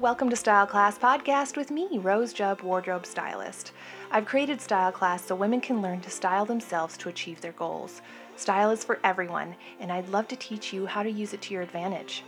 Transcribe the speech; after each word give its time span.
Welcome 0.00 0.30
to 0.30 0.36
Style 0.36 0.66
Class 0.66 0.96
Podcast 0.96 1.58
with 1.58 1.70
me, 1.70 1.98
Rose 1.98 2.32
Jubb, 2.32 2.62
wardrobe 2.62 3.04
stylist. 3.04 3.72
I've 4.10 4.24
created 4.24 4.58
Style 4.58 4.90
Class 4.90 5.22
so 5.26 5.34
women 5.34 5.60
can 5.60 5.82
learn 5.82 6.00
to 6.00 6.08
style 6.08 6.46
themselves 6.46 6.96
to 6.96 7.10
achieve 7.10 7.42
their 7.42 7.52
goals. 7.52 8.00
Style 8.34 8.70
is 8.70 8.82
for 8.82 8.98
everyone, 9.04 9.54
and 9.78 9.92
I'd 9.92 10.08
love 10.08 10.26
to 10.28 10.36
teach 10.36 10.72
you 10.72 10.86
how 10.86 11.02
to 11.02 11.10
use 11.10 11.34
it 11.34 11.42
to 11.42 11.52
your 11.52 11.62
advantage. 11.62 12.24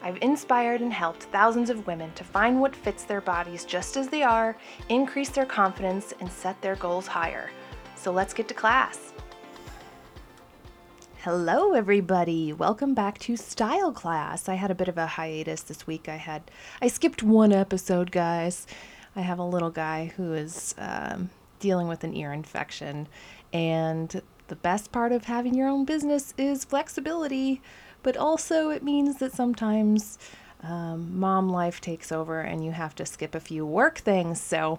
I've 0.00 0.16
inspired 0.22 0.80
and 0.80 0.94
helped 0.94 1.24
thousands 1.24 1.68
of 1.68 1.86
women 1.86 2.10
to 2.14 2.24
find 2.24 2.58
what 2.58 2.74
fits 2.74 3.04
their 3.04 3.20
bodies 3.20 3.66
just 3.66 3.98
as 3.98 4.08
they 4.08 4.22
are, 4.22 4.56
increase 4.88 5.28
their 5.28 5.44
confidence, 5.44 6.14
and 6.20 6.32
set 6.32 6.58
their 6.62 6.76
goals 6.76 7.06
higher. 7.06 7.50
So 7.96 8.10
let's 8.10 8.32
get 8.32 8.48
to 8.48 8.54
class. 8.54 9.12
Hello, 11.24 11.74
everybody. 11.74 12.50
Welcome 12.50 12.94
back 12.94 13.18
to 13.18 13.36
Style 13.36 13.92
Class. 13.92 14.48
I 14.48 14.54
had 14.54 14.70
a 14.70 14.74
bit 14.74 14.88
of 14.88 14.96
a 14.96 15.06
hiatus 15.06 15.60
this 15.60 15.86
week. 15.86 16.08
I 16.08 16.16
had 16.16 16.50
I 16.80 16.88
skipped 16.88 17.22
one 17.22 17.52
episode, 17.52 18.10
guys. 18.10 18.66
I 19.14 19.20
have 19.20 19.38
a 19.38 19.44
little 19.44 19.68
guy 19.68 20.14
who 20.16 20.32
is 20.32 20.74
um, 20.78 21.28
dealing 21.58 21.88
with 21.88 22.04
an 22.04 22.16
ear 22.16 22.32
infection, 22.32 23.06
and 23.52 24.22
the 24.48 24.56
best 24.56 24.92
part 24.92 25.12
of 25.12 25.24
having 25.24 25.52
your 25.54 25.68
own 25.68 25.84
business 25.84 26.32
is 26.38 26.64
flexibility, 26.64 27.60
but 28.02 28.16
also 28.16 28.70
it 28.70 28.82
means 28.82 29.18
that 29.18 29.34
sometimes 29.34 30.18
um, 30.62 31.18
mom 31.18 31.48
life 31.48 31.80
takes 31.80 32.12
over 32.12 32.40
and 32.40 32.64
you 32.64 32.72
have 32.72 32.94
to 32.96 33.06
skip 33.06 33.34
a 33.34 33.40
few 33.40 33.64
work 33.64 33.98
things. 33.98 34.40
So, 34.40 34.78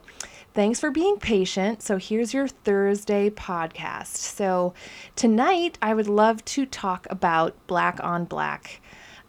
thanks 0.54 0.80
for 0.80 0.92
being 0.92 1.18
patient. 1.18 1.82
So, 1.82 1.98
here's 1.98 2.34
your 2.34 2.48
Thursday 2.48 3.30
podcast. 3.30 4.16
So, 4.16 4.74
tonight 5.16 5.78
I 5.82 5.94
would 5.94 6.08
love 6.08 6.46
to 6.46 6.66
talk 6.66 7.08
about 7.10 7.56
black 7.68 8.00
on 8.04 8.26
black 8.26 8.82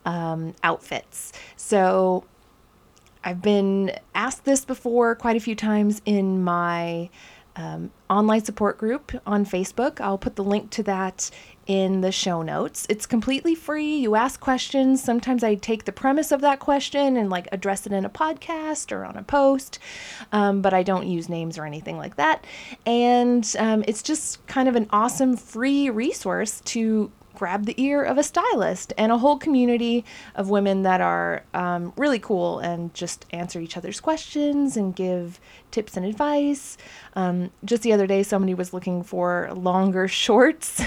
um, 0.05 0.55
outfits. 0.63 1.33
So, 1.57 2.25
I've 3.25 3.41
been 3.41 3.93
asked 4.15 4.45
this 4.45 4.65
before 4.65 5.15
quite 5.15 5.37
a 5.37 5.41
few 5.41 5.55
times 5.55 6.03
in 6.05 6.43
my 6.43 7.09
um, 7.57 7.91
online 8.09 8.45
support 8.45 8.79
group 8.79 9.13
on 9.27 9.45
Facebook. 9.45 10.01
I'll 10.01 10.19
put 10.19 10.37
the 10.37 10.45
link 10.45 10.71
to 10.71 10.83
that 10.85 11.31
in 11.67 12.01
the 12.01 12.11
show 12.11 12.43
notes. 12.43 12.87
It's 12.89 13.07
completely 13.07 13.55
free. 13.55 13.97
You 13.97 14.15
ask 14.15 14.41
questions. 14.41 15.03
Sometimes 15.03 15.45
I 15.45 15.55
take 15.55 15.85
the 15.85 15.93
premise 15.93 16.33
of 16.33 16.41
that 16.41 16.59
question 16.59 17.17
and 17.17 17.31
like 17.31 17.49
address 17.53 17.87
it 17.87 17.93
in 17.93 18.05
a 18.05 18.11
podcast 18.11 18.91
or 18.91 19.05
on 19.05 19.17
a 19.17 19.23
post, 19.23 19.79
um, 20.33 20.61
but 20.61 20.75
I 20.75 20.83
don't 20.83 21.07
use 21.07 21.29
names 21.29 21.59
or 21.59 21.65
anything 21.65 21.99
like 21.99 22.17
that. 22.17 22.45
And 22.85 23.55
um, 23.59 23.85
it's 23.87 24.03
just 24.03 24.45
kind 24.47 24.69
of 24.69 24.75
an 24.75 24.89
awesome 24.91 25.37
free 25.37 25.89
resource 25.91 26.61
to 26.67 27.13
grab 27.35 27.67
the 27.67 27.75
ear 27.81 28.03
of 28.05 28.19
a 28.19 28.23
stylist 28.23 28.93
and 28.97 29.11
a 29.11 29.19
whole 29.19 29.37
community 29.37 30.05
of 30.35 30.51
women 30.51 30.83
that 30.83 31.01
are 31.01 31.43
um, 31.55 31.93
really 31.97 32.19
cool 32.19 32.59
and 32.59 32.93
just 32.95 33.27
answer 33.31 33.59
each 33.61 33.77
other's 33.77 34.01
questions 34.01 34.77
and 34.77 34.95
give 34.95 35.41
tips 35.73 35.97
and 35.97 36.07
advice. 36.07 36.77
Um, 37.15 37.51
just 37.65 37.83
the 37.83 37.93
other 37.93 38.07
day, 38.07 38.23
somebody 38.23 38.55
was 38.55 38.73
looking 38.73 39.03
for 39.03 39.51
longer 39.55 40.07
shorts, 40.23 40.83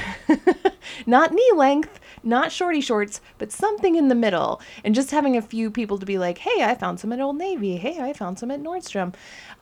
not 1.06 1.34
knee 1.34 1.52
length, 1.56 2.00
not 2.24 2.52
shorty 2.52 2.82
shorts, 2.82 3.22
but 3.38 3.52
something 3.52 3.96
in 3.96 4.08
the 4.08 4.16
middle. 4.16 4.62
And 4.84 4.96
just 4.96 5.12
having 5.12 5.38
a 5.38 5.42
few 5.42 5.70
people 5.70 5.98
to 6.00 6.06
be 6.06 6.18
like, 6.18 6.40
hey, 6.40 6.64
I 6.64 6.76
found 6.76 7.00
some 7.00 7.12
at 7.12 7.20
Old 7.20 7.38
Navy. 7.38 7.78
Hey, 7.78 8.00
I 8.00 8.14
found 8.14 8.40
some 8.40 8.52
at 8.52 8.62
Nordstrom. 8.62 9.14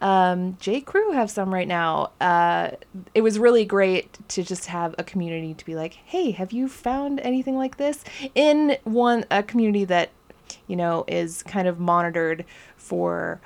Um, 0.02 0.58
J. 0.60 0.82
Crew 0.82 1.12
have 1.12 1.30
some 1.30 1.54
right 1.54 1.68
now. 1.68 2.12
Uh, 2.22 2.72
it 3.14 3.22
was 3.22 3.40
really 3.40 3.66
great 3.66 4.18
to 4.30 4.44
just 4.44 4.68
have 4.68 4.96
a 4.98 5.04
community 5.04 5.54
to 5.54 5.66
be 5.66 5.76
like, 5.76 5.94
hey, 5.94 6.32
have 6.32 6.52
you 6.52 6.68
found 6.68 7.20
anything 7.20 7.58
like 7.58 7.78
this? 7.78 8.04
In 8.36 8.78
one, 8.84 9.26
a 9.30 9.44
community 9.44 9.86
that, 9.86 10.10
you 10.68 10.76
know, 10.76 11.04
is 11.08 11.44
kind 11.44 11.68
of 11.68 11.80
monitored 11.80 12.46
for 12.76 13.42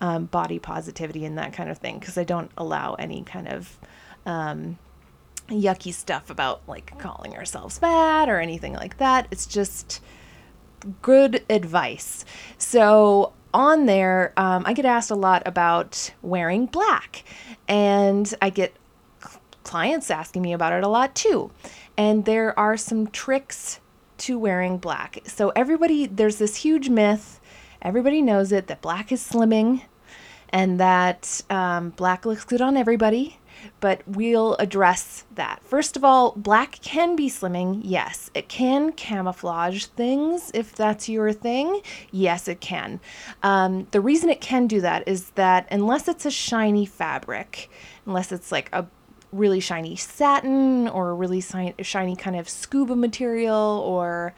um, 0.00 0.26
body 0.26 0.58
positivity 0.58 1.24
and 1.24 1.38
that 1.38 1.52
kind 1.52 1.70
of 1.70 1.78
thing 1.78 1.98
because 1.98 2.16
I 2.16 2.24
don't 2.24 2.50
allow 2.56 2.94
any 2.94 3.22
kind 3.22 3.48
of 3.48 3.78
um, 4.26 4.78
yucky 5.48 5.92
stuff 5.92 6.30
about 6.30 6.62
like 6.66 6.98
calling 6.98 7.36
ourselves 7.36 7.78
fat 7.78 8.28
or 8.28 8.40
anything 8.40 8.74
like 8.74 8.98
that. 8.98 9.26
It's 9.30 9.46
just 9.46 10.00
good 11.02 11.44
advice. 11.50 12.24
So 12.58 13.32
on 13.52 13.86
there, 13.86 14.32
um, 14.36 14.62
I 14.66 14.72
get 14.72 14.84
asked 14.84 15.10
a 15.10 15.16
lot 15.16 15.42
about 15.44 16.12
wearing 16.22 16.66
black, 16.66 17.24
and 17.68 18.32
I 18.40 18.50
get 18.50 18.74
clients 19.64 20.10
asking 20.10 20.42
me 20.42 20.52
about 20.52 20.72
it 20.72 20.84
a 20.84 20.88
lot 20.88 21.14
too. 21.14 21.50
And 21.96 22.24
there 22.24 22.58
are 22.58 22.76
some 22.76 23.08
tricks 23.08 23.80
to 24.18 24.38
wearing 24.38 24.78
black. 24.78 25.18
So 25.24 25.50
everybody, 25.50 26.06
there's 26.06 26.36
this 26.36 26.56
huge 26.56 26.88
myth. 26.88 27.40
Everybody 27.82 28.22
knows 28.22 28.52
it 28.52 28.66
that 28.68 28.80
black 28.80 29.10
is 29.10 29.22
slimming 29.26 29.82
and 30.50 30.78
that 30.80 31.42
um, 31.50 31.90
black 31.90 32.26
looks 32.26 32.44
good 32.44 32.60
on 32.60 32.76
everybody, 32.76 33.38
but 33.80 34.02
we'll 34.06 34.54
address 34.56 35.24
that. 35.34 35.62
First 35.62 35.96
of 35.96 36.04
all, 36.04 36.32
black 36.36 36.80
can 36.82 37.16
be 37.16 37.28
slimming, 37.28 37.80
yes. 37.84 38.30
It 38.34 38.48
can 38.48 38.92
camouflage 38.92 39.86
things 39.86 40.50
if 40.54 40.74
that's 40.74 41.08
your 41.08 41.32
thing, 41.32 41.80
yes, 42.10 42.48
it 42.48 42.60
can. 42.60 43.00
Um, 43.42 43.86
the 43.90 44.00
reason 44.00 44.30
it 44.30 44.40
can 44.40 44.66
do 44.66 44.80
that 44.80 45.06
is 45.06 45.30
that 45.30 45.66
unless 45.70 46.08
it's 46.08 46.26
a 46.26 46.30
shiny 46.30 46.86
fabric, 46.86 47.70
unless 48.06 48.32
it's 48.32 48.50
like 48.50 48.68
a 48.72 48.86
really 49.32 49.60
shiny 49.60 49.94
satin 49.96 50.88
or 50.88 51.10
a 51.10 51.14
really 51.14 51.40
shiny 51.40 52.16
kind 52.16 52.36
of 52.36 52.48
scuba 52.48 52.96
material 52.96 53.82
or 53.86 54.34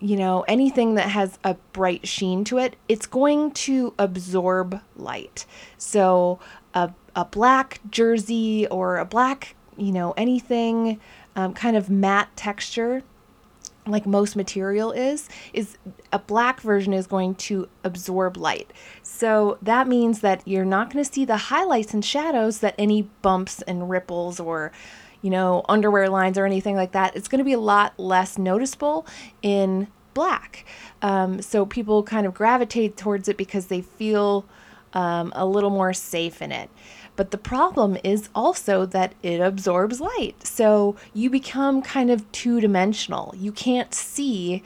you 0.00 0.16
know, 0.16 0.44
anything 0.48 0.94
that 0.94 1.10
has 1.10 1.38
a 1.44 1.54
bright 1.72 2.08
sheen 2.08 2.42
to 2.44 2.58
it, 2.58 2.76
it's 2.88 3.06
going 3.06 3.52
to 3.52 3.94
absorb 3.98 4.80
light. 4.96 5.44
So 5.76 6.40
a, 6.74 6.90
a 7.14 7.26
black 7.26 7.80
jersey 7.90 8.66
or 8.68 8.96
a 8.96 9.04
black, 9.04 9.54
you 9.76 9.92
know, 9.92 10.12
anything 10.16 10.98
um, 11.36 11.52
kind 11.52 11.76
of 11.76 11.90
matte 11.90 12.34
texture 12.34 13.02
like 13.86 14.06
most 14.06 14.36
material 14.36 14.92
is 14.92 15.28
is 15.54 15.78
a 16.12 16.18
black 16.18 16.60
version 16.60 16.92
is 16.92 17.06
going 17.06 17.34
to 17.34 17.66
absorb 17.82 18.36
light 18.36 18.70
so 19.02 19.56
that 19.62 19.88
means 19.88 20.20
that 20.20 20.46
you're 20.46 20.66
not 20.66 20.92
going 20.92 21.02
to 21.02 21.10
see 21.10 21.24
the 21.24 21.36
highlights 21.36 21.94
and 21.94 22.04
shadows 22.04 22.58
that 22.58 22.74
any 22.78 23.02
bumps 23.22 23.62
and 23.62 23.88
ripples 23.88 24.38
or 24.38 24.70
you 25.22 25.30
know, 25.30 25.64
underwear 25.68 26.08
lines 26.08 26.38
or 26.38 26.46
anything 26.46 26.76
like 26.76 26.92
that, 26.92 27.16
it's 27.16 27.28
going 27.28 27.38
to 27.38 27.44
be 27.44 27.52
a 27.52 27.60
lot 27.60 27.98
less 27.98 28.38
noticeable 28.38 29.06
in 29.42 29.88
black. 30.14 30.64
Um, 31.02 31.40
so 31.42 31.66
people 31.66 32.02
kind 32.02 32.26
of 32.26 32.34
gravitate 32.34 32.96
towards 32.96 33.28
it 33.28 33.36
because 33.36 33.66
they 33.66 33.82
feel 33.82 34.44
um, 34.92 35.32
a 35.36 35.46
little 35.46 35.70
more 35.70 35.92
safe 35.92 36.42
in 36.42 36.52
it. 36.52 36.70
But 37.16 37.32
the 37.32 37.38
problem 37.38 37.98
is 38.02 38.28
also 38.34 38.86
that 38.86 39.14
it 39.22 39.40
absorbs 39.40 40.00
light. 40.00 40.46
So 40.46 40.96
you 41.12 41.28
become 41.28 41.82
kind 41.82 42.10
of 42.10 42.30
two 42.32 42.60
dimensional. 42.60 43.34
You 43.36 43.52
can't 43.52 43.92
see 43.92 44.62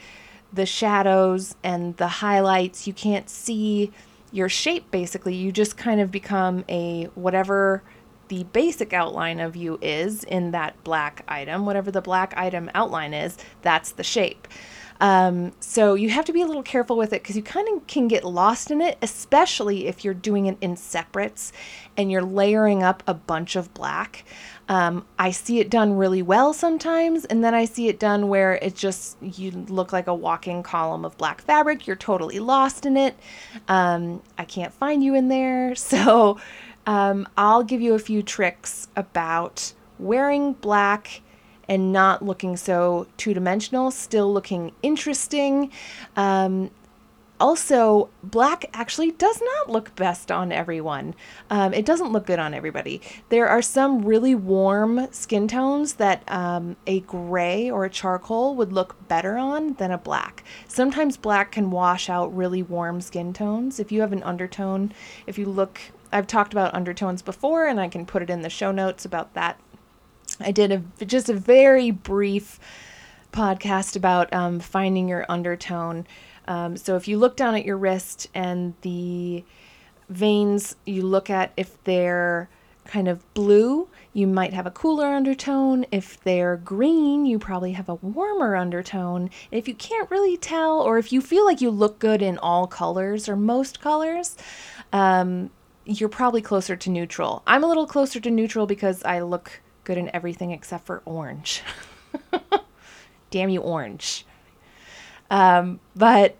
the 0.53 0.65
shadows 0.65 1.55
and 1.63 1.97
the 1.97 2.07
highlights. 2.07 2.87
You 2.87 2.93
can't 2.93 3.29
see 3.29 3.91
your 4.31 4.49
shape 4.49 4.89
basically. 4.89 5.35
You 5.35 5.51
just 5.51 5.75
kind 5.77 5.99
of 5.99 6.11
become 6.11 6.63
a 6.69 7.05
whatever 7.15 7.83
the 8.27 8.43
basic 8.45 8.93
outline 8.93 9.39
of 9.39 9.55
you 9.55 9.77
is 9.81 10.23
in 10.23 10.51
that 10.51 10.81
black 10.83 11.23
item, 11.27 11.65
whatever 11.65 11.91
the 11.91 12.01
black 12.01 12.33
item 12.37 12.69
outline 12.73 13.13
is, 13.13 13.37
that's 13.61 13.91
the 13.91 14.03
shape. 14.03 14.47
Um, 15.01 15.51
so 15.59 15.95
you 15.95 16.09
have 16.09 16.25
to 16.25 16.33
be 16.33 16.41
a 16.41 16.45
little 16.45 16.63
careful 16.63 16.95
with 16.95 17.11
it 17.11 17.21
because 17.21 17.35
you 17.35 17.43
kind 17.43 17.67
of 17.75 17.85
can 17.87 18.07
get 18.07 18.23
lost 18.23 18.71
in 18.71 18.81
it, 18.81 18.97
especially 19.01 19.87
if 19.87 20.05
you're 20.05 20.13
doing 20.13 20.45
it 20.45 20.57
in 20.61 20.77
separates 20.77 21.51
and 21.97 22.11
you're 22.11 22.21
layering 22.21 22.81
up 22.81 23.03
a 23.05 23.13
bunch 23.13 23.55
of 23.55 23.73
black. 23.73 24.23
Um, 24.67 25.05
I 25.19 25.31
see 25.31 25.59
it 25.59 25.69
done 25.69 25.95
really 25.97 26.21
well 26.21 26.51
sometimes, 26.53 27.25
and 27.25 27.43
then 27.43 27.53
I 27.53 27.65
see 27.65 27.87
it 27.87 27.99
done 27.99 28.29
where 28.29 28.55
it 28.55 28.75
just 28.75 29.17
you 29.21 29.51
look 29.51 29.93
like 29.93 30.07
a 30.07 30.15
walking 30.15 30.63
column 30.63 31.05
of 31.05 31.17
black 31.17 31.41
fabric. 31.41 31.85
You're 31.85 31.95
totally 31.95 32.39
lost 32.39 32.85
in 32.85 32.97
it. 32.97 33.15
Um, 33.67 34.23
I 34.37 34.45
can't 34.45 34.73
find 34.73 35.03
you 35.03 35.13
in 35.15 35.27
there. 35.27 35.75
So 35.95 36.39
um, 36.85 37.27
I'll 37.37 37.63
give 37.63 37.81
you 37.81 37.93
a 37.93 37.99
few 37.99 38.21
tricks 38.21 38.87
about 38.95 39.73
wearing 39.99 40.53
black 40.53 41.21
and 41.67 41.91
not 41.91 42.23
looking 42.23 42.57
so 42.57 43.07
two 43.17 43.33
dimensional, 43.33 43.91
still 43.91 44.31
looking 44.31 44.71
interesting. 44.83 45.71
Um, 46.15 46.69
also, 47.37 48.09
black 48.23 48.65
actually 48.73 49.11
does 49.11 49.41
not 49.41 49.69
look 49.69 49.93
best 49.95 50.31
on 50.31 50.53
everyone. 50.53 51.13
Um, 51.49 51.73
it 51.73 51.85
doesn't 51.85 52.13
look 52.13 52.25
good 52.25 52.39
on 52.39 52.53
everybody. 52.53 53.01
There 53.27 53.47
are 53.47 53.61
some 53.61 54.05
really 54.05 54.35
warm 54.35 55.11
skin 55.11 55.47
tones 55.49 55.95
that 55.95 56.23
um, 56.31 56.77
a 56.87 57.01
gray 57.01 57.69
or 57.69 57.83
a 57.83 57.89
charcoal 57.89 58.55
would 58.55 58.71
look 58.71 59.07
better 59.09 59.37
on 59.37 59.73
than 59.73 59.91
a 59.91 59.97
black. 59.97 60.45
Sometimes 60.67 61.17
black 61.17 61.51
can 61.51 61.71
wash 61.71 62.09
out 62.09 62.33
really 62.33 62.63
warm 62.63 63.01
skin 63.01 63.33
tones. 63.33 63.81
If 63.81 63.91
you 63.91 63.99
have 63.99 64.13
an 64.13 64.23
undertone, 64.23 64.93
if 65.27 65.37
you 65.37 65.47
look, 65.47 65.81
I've 66.15 66.27
talked 66.27 66.53
about 66.53 66.73
undertones 66.73 67.21
before, 67.21 67.67
and 67.67 67.79
I 67.79 67.87
can 67.89 68.05
put 68.05 68.21
it 68.21 68.29
in 68.29 68.41
the 68.41 68.49
show 68.49 68.71
notes 68.71 69.05
about 69.05 69.33
that 69.33 69.59
I 70.39 70.51
did 70.51 70.71
a 70.71 71.05
just 71.05 71.29
a 71.29 71.33
very 71.33 71.91
brief 71.91 72.59
podcast 73.31 73.95
about 73.95 74.33
um, 74.33 74.59
finding 74.59 75.07
your 75.07 75.25
undertone. 75.29 76.07
Um, 76.47 76.77
so 76.77 76.95
if 76.95 77.07
you 77.07 77.17
look 77.17 77.35
down 77.35 77.55
at 77.55 77.65
your 77.65 77.77
wrist 77.77 78.29
and 78.33 78.73
the 78.81 79.43
veins, 80.09 80.75
you 80.85 81.01
look 81.03 81.29
at 81.29 81.51
if 81.57 81.81
they're 81.83 82.49
kind 82.85 83.07
of 83.07 83.33
blue, 83.33 83.87
you 84.13 84.27
might 84.27 84.53
have 84.53 84.67
a 84.67 84.71
cooler 84.71 85.07
undertone. 85.07 85.85
If 85.91 86.21
they're 86.23 86.57
green, 86.57 87.25
you 87.25 87.39
probably 87.39 87.71
have 87.71 87.89
a 87.89 87.95
warmer 87.95 88.55
undertone. 88.55 89.31
If 89.49 89.67
you 89.67 89.73
can't 89.73 90.09
really 90.11 90.37
tell, 90.37 90.81
or 90.81 90.97
if 90.99 91.11
you 91.11 91.19
feel 91.19 91.45
like 91.45 91.61
you 91.61 91.71
look 91.71 91.97
good 91.97 92.21
in 92.21 92.37
all 92.37 92.67
colors 92.67 93.27
or 93.27 93.35
most 93.35 93.81
colors, 93.81 94.37
um, 94.93 95.49
you're 95.85 96.09
probably 96.09 96.41
closer 96.41 96.75
to 96.75 96.89
neutral. 96.89 97.43
I'm 97.45 97.63
a 97.63 97.67
little 97.67 97.87
closer 97.87 98.19
to 98.19 98.31
neutral 98.31 98.65
because 98.65 99.03
I 99.03 99.21
look 99.21 99.61
good 99.83 99.97
in 99.97 100.13
everything 100.13 100.51
except 100.51 100.85
for 100.85 101.01
orange. 101.05 101.61
Damn 103.29 103.49
you, 103.49 103.61
orange. 103.61 104.25
Um, 105.29 105.79
but 105.95 106.37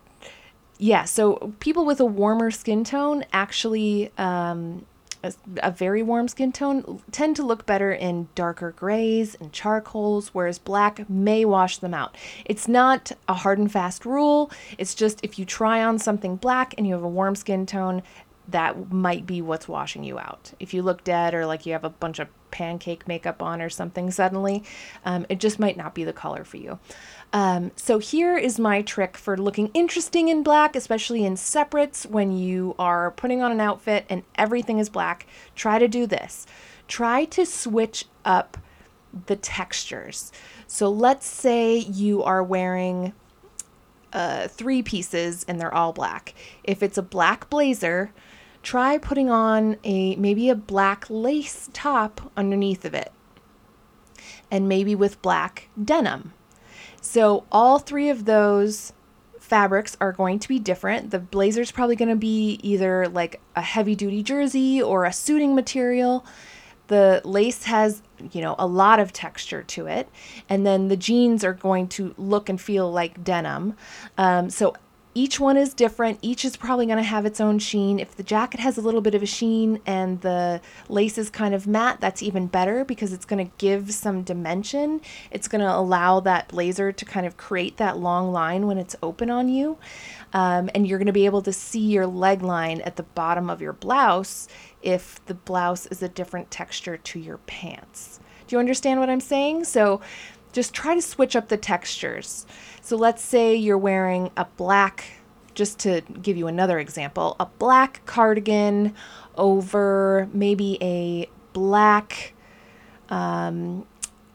yeah, 0.78 1.06
so 1.06 1.54
people 1.60 1.86
with 1.86 2.00
a 2.00 2.06
warmer 2.06 2.52
skin 2.52 2.84
tone 2.84 3.24
actually, 3.32 4.12
um, 4.18 4.86
a, 5.24 5.34
a, 5.64 5.72
very 5.72 6.04
warm 6.04 6.28
skin 6.28 6.52
tone, 6.52 7.02
tend 7.12 7.36
to 7.38 7.44
look 7.44 7.66
better 7.66 7.92
in 7.92 8.28
darker 8.36 8.72
grays 8.72 9.34
and 9.36 9.52
charcoals, 9.52 10.30
whereas 10.34 10.60
black 10.60 11.10
may 11.10 11.46
wash 11.46 11.78
them 11.80 11.94
out. 11.94 12.16
It's 12.46 12.68
not 12.68 13.12
a 13.28 13.34
hard 13.34 13.58
and 13.58 13.72
fast 13.72 14.06
rule. 14.06 14.52
It's 14.78 14.94
just 14.94 15.20
if 15.24 15.40
you 15.40 15.46
try 15.46 15.84
on 15.84 15.98
something 15.98 16.36
black 16.36 16.76
and 16.78 16.86
you 16.86 16.94
have 16.94 17.04
a 17.04 17.10
warm 17.10 17.36
skin 17.36 17.66
tone, 17.66 18.04
that 18.48 18.92
might 18.92 19.26
be 19.26 19.42
what's 19.42 19.68
washing 19.68 20.04
you 20.04 20.20
out. 20.20 20.54
If 20.60 20.74
you 20.74 20.84
look 20.84 21.04
dead 21.04 21.34
or 21.34 21.46
like 21.46 21.66
you 21.66 21.74
have 21.74 21.84
a 21.84 21.90
bunch 21.90 22.20
of 22.20 22.28
pancake 22.52 23.08
makeup 23.08 23.42
on 23.42 23.62
or 23.62 23.70
something 23.70 24.12
suddenly, 24.12 24.64
um, 25.04 25.26
it 25.30 25.40
just 25.40 25.60
might 25.60 25.78
not 25.78 25.96
be 25.96 26.04
the 26.04 26.14
color 26.14 26.44
for 26.44 26.58
you. 26.58 26.80
Um, 27.34 27.72
so 27.76 27.98
here 27.98 28.38
is 28.38 28.60
my 28.60 28.82
trick 28.82 29.18
for 29.18 29.36
looking 29.36 29.72
interesting 29.74 30.28
in 30.30 30.44
black, 30.44 30.76
especially 30.76 31.26
in 31.26 31.38
separates 31.38 32.06
when 32.06 32.32
you 32.32 32.76
are 32.78 33.12
putting 33.12 33.42
on 33.42 33.52
an 33.52 33.60
outfit 33.60 34.06
and 34.10 34.24
everything 34.36 34.80
is 34.80 34.90
black. 34.90 35.28
Try 35.56 35.80
to 35.80 35.88
do 35.88 36.06
this. 36.06 36.46
Try 36.88 37.26
to 37.26 37.46
switch 37.46 38.06
up 38.24 38.58
the 39.28 39.36
textures. 39.36 40.32
So 40.68 40.90
let's 40.90 41.26
say 41.26 41.78
you 41.78 42.24
are 42.24 42.44
wearing 42.44 43.14
uh, 44.14 44.48
three 44.48 44.82
pieces 44.82 45.46
and 45.48 45.60
they're 45.60 45.74
all 45.74 45.92
black. 45.92 46.34
If 46.64 46.82
it's 46.82 46.98
a 46.98 47.04
black 47.04 47.50
blazer, 47.50 48.12
try 48.66 48.98
putting 48.98 49.30
on 49.30 49.78
a 49.84 50.16
maybe 50.16 50.50
a 50.50 50.56
black 50.56 51.06
lace 51.08 51.70
top 51.72 52.32
underneath 52.36 52.84
of 52.84 52.96
it 52.96 53.12
and 54.50 54.68
maybe 54.68 54.96
with 54.96 55.22
black 55.22 55.70
denim. 55.82 56.34
So 57.00 57.46
all 57.52 57.78
three 57.78 58.10
of 58.10 58.26
those 58.26 58.92
fabrics 59.40 59.96
are 60.02 60.12
going 60.12 60.40
to 60.40 60.48
be 60.48 60.58
different. 60.58 61.12
The 61.12 61.20
blazer 61.20 61.62
is 61.62 61.72
probably 61.72 61.96
going 61.96 62.10
to 62.10 62.16
be 62.16 62.60
either 62.64 63.08
like 63.08 63.40
a 63.56 63.62
heavy 63.62 63.94
duty 63.94 64.24
jersey 64.24 64.82
or 64.82 65.06
a 65.06 65.14
suiting 65.14 65.54
material. 65.54 66.26
The 66.88 67.22
lace 67.24 67.66
has, 67.66 68.02
you 68.32 68.42
know, 68.42 68.56
a 68.58 68.66
lot 68.66 69.00
of 69.00 69.14
texture 69.14 69.62
to 69.62 69.86
it. 69.86 70.10
And 70.50 70.66
then 70.66 70.88
the 70.88 70.98
jeans 70.98 71.44
are 71.44 71.54
going 71.54 71.88
to 71.90 72.16
look 72.18 72.50
and 72.50 72.60
feel 72.60 72.92
like 72.92 73.24
denim. 73.24 73.76
Um, 74.18 74.50
so 74.50 74.76
each 75.18 75.40
one 75.40 75.56
is 75.56 75.74
different. 75.74 76.20
Each 76.22 76.44
is 76.44 76.58
probably 76.58 76.86
going 76.86 76.98
to 76.98 77.04
have 77.04 77.26
its 77.26 77.40
own 77.40 77.58
sheen. 77.58 78.00
If 78.00 78.18
the 78.18 78.24
jacket 78.24 78.60
has 78.60 78.78
a 78.78 78.82
little 78.82 79.00
bit 79.00 79.16
of 79.16 79.24
a 79.24 79.26
sheen 79.26 79.80
and 79.86 80.20
the 80.20 80.60
lace 80.90 81.18
is 81.18 81.30
kind 81.30 81.56
of 81.56 81.66
matte, 81.66 82.02
that's 82.02 82.22
even 82.22 82.48
better 82.48 82.84
because 82.84 83.14
it's 83.14 83.24
going 83.24 83.48
to 83.48 83.52
give 83.58 83.94
some 83.94 84.24
dimension. 84.24 85.00
It's 85.32 85.48
going 85.48 85.62
to 85.62 85.74
allow 85.74 86.20
that 86.20 86.50
blazer 86.50 86.92
to 86.92 87.06
kind 87.06 87.26
of 87.26 87.38
create 87.38 87.78
that 87.78 87.98
long 87.98 88.34
line 88.34 88.68
when 88.68 88.78
it's 88.78 88.98
open 89.02 89.30
on 89.30 89.48
you. 89.48 89.78
Um, 90.34 90.70
and 90.76 90.86
you're 90.86 91.00
going 91.00 91.06
to 91.08 91.14
be 91.14 91.26
able 91.26 91.42
to 91.44 91.54
see 91.54 91.80
your 91.80 92.06
leg 92.06 92.42
line 92.42 92.82
at 92.82 92.98
the 92.98 93.04
bottom 93.04 93.50
of 93.50 93.62
your 93.62 93.72
blouse 93.72 94.50
if 94.82 95.26
the 95.28 95.34
blouse 95.34 95.86
is 95.86 96.04
a 96.04 96.10
different 96.10 96.52
texture 96.52 96.98
to 96.98 97.20
your 97.20 97.38
pants. 97.38 98.20
Do 98.48 98.56
you 98.56 98.60
understand 98.60 99.00
what 99.00 99.10
I'm 99.10 99.22
saying? 99.22 99.64
So 99.64 100.02
just 100.56 100.74
try 100.74 100.96
to 100.96 101.02
switch 101.02 101.36
up 101.36 101.50
the 101.50 101.58
textures. 101.58 102.46
So 102.82 102.96
let's 102.96 103.22
say 103.22 103.58
you're 103.58 103.78
wearing 103.78 104.32
a 104.38 104.46
black, 104.56 105.04
just 105.54 105.80
to 105.80 106.00
give 106.22 106.38
you 106.38 106.48
another 106.48 106.80
example, 106.80 107.36
a 107.42 107.46
black 107.46 108.02
cardigan 108.06 108.96
over 109.36 110.30
maybe 110.32 110.78
a 110.82 111.30
black 111.52 112.34
um, 113.10 113.86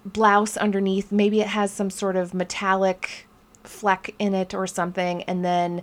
blouse 0.05 0.59
underneath. 0.59 1.11
Maybe 1.11 1.41
it 1.41 1.47
has 1.47 1.71
some 1.71 1.89
sort 1.89 2.17
of 2.17 2.35
metallic 2.35 3.27
fleck 3.65 4.15
in 4.19 4.35
it 4.35 4.53
or 4.53 4.67
something. 4.67 5.23
And 5.23 5.43
then 5.43 5.83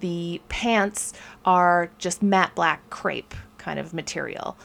the 0.00 0.42
pants 0.50 1.14
are 1.46 1.90
just 1.96 2.22
matte 2.22 2.54
black 2.54 2.90
crepe 2.90 3.34
kind 3.56 3.78
of 3.78 3.94
material, 3.94 4.58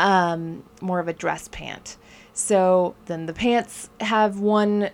um, 0.00 0.64
more 0.80 0.98
of 0.98 1.06
a 1.06 1.12
dress 1.12 1.46
pant. 1.46 1.96
So 2.34 2.94
then 3.06 3.26
the 3.26 3.32
pants 3.32 3.88
have 4.00 4.38
one 4.38 4.90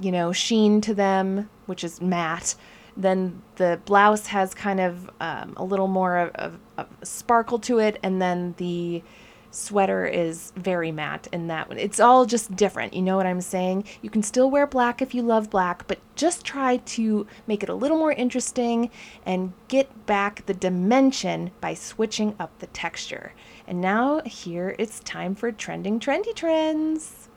you 0.00 0.12
know, 0.12 0.32
sheen 0.32 0.80
to 0.82 0.94
them, 0.94 1.48
which 1.66 1.84
is 1.84 2.00
matte. 2.00 2.54
Then 2.96 3.42
the 3.56 3.80
blouse 3.84 4.26
has 4.28 4.54
kind 4.54 4.80
of 4.80 5.10
um, 5.20 5.54
a 5.56 5.64
little 5.64 5.88
more 5.88 6.16
of, 6.16 6.30
of, 6.34 6.58
of, 6.78 6.86
sparkle 7.02 7.58
to 7.60 7.78
it, 7.78 7.98
and 8.02 8.22
then 8.22 8.54
the 8.56 9.02
sweater 9.50 10.06
is 10.06 10.52
very 10.56 10.92
matte 10.92 11.28
in 11.32 11.46
that 11.48 11.68
one. 11.68 11.78
It's 11.78 12.00
all 12.00 12.26
just 12.26 12.56
different. 12.56 12.94
You 12.94 13.02
know 13.02 13.16
what 13.16 13.26
I'm 13.26 13.40
saying? 13.40 13.84
You 14.02 14.10
can 14.10 14.22
still 14.22 14.50
wear 14.50 14.66
black 14.66 15.00
if 15.00 15.14
you 15.14 15.22
love 15.22 15.50
black, 15.50 15.86
but 15.86 15.98
just 16.14 16.44
try 16.44 16.78
to 16.78 17.26
make 17.46 17.62
it 17.62 17.68
a 17.68 17.74
little 17.74 17.98
more 17.98 18.12
interesting 18.12 18.90
and 19.24 19.52
get 19.68 20.06
back 20.06 20.44
the 20.46 20.54
dimension 20.54 21.50
by 21.60 21.74
switching 21.74 22.34
up 22.38 22.58
the 22.58 22.66
texture. 22.68 23.32
And 23.66 23.80
now 23.80 24.20
here 24.24 24.76
it's 24.78 25.00
time 25.00 25.34
for 25.34 25.50
trending 25.50 25.98
trendy 25.98 26.34
trends. 26.34 27.28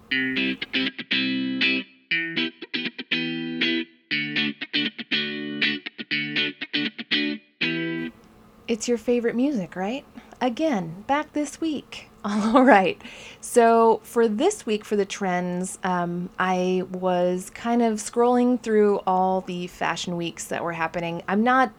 It's 8.68 8.88
your 8.88 9.00
favorite 9.00 9.36
music, 9.36 9.76
right? 9.76 10.06
Again, 10.40 11.04
back 11.08 11.34
this 11.34 11.60
week. 11.60 12.10
All 12.24 12.64
right. 12.64 13.02
So, 13.42 14.02
for 14.04 14.28
this 14.28 14.66
week, 14.66 14.86
for 14.86 14.96
the 14.96 15.06
trends, 15.06 15.80
um, 15.84 16.30
I 16.38 16.84
was 16.92 17.50
kind 17.50 17.82
of 17.82 17.98
scrolling 18.00 18.62
through 18.62 19.00
all 19.08 19.42
the 19.42 19.68
fashion 19.68 20.18
weeks 20.18 20.46
that 20.46 20.64
were 20.64 20.74
happening. 20.74 21.24
I'm 21.28 21.44
not 21.44 21.72